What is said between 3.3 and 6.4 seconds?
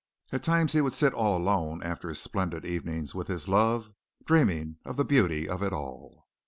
love, dreaming of the beauty of it all.